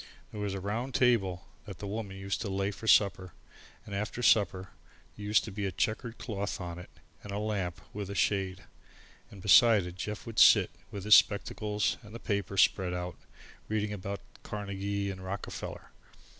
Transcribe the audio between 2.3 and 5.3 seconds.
to lay for supper, and after supper there